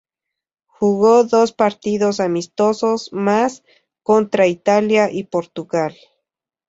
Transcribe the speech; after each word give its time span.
Jugó 0.65 1.25
dos 1.25 1.51
partidos 1.53 2.19
amistosos 2.19 3.13
más, 3.13 3.63
contra 4.01 4.47
Italia 4.47 5.11
y 5.11 5.25
Portugal. 5.25 5.95